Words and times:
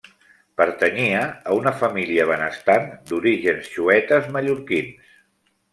Pertanyia 0.61 1.19
a 1.51 1.57
una 1.59 1.75
família 1.83 2.27
benestant 2.33 2.89
d'orígens 3.13 3.73
xuetes 3.79 4.35
mallorquins. 4.39 5.19